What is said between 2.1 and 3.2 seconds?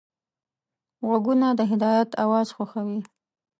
اواز خوښوي